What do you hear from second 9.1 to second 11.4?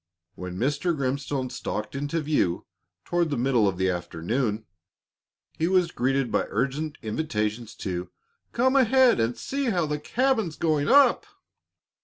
and see how the cabin's going up!"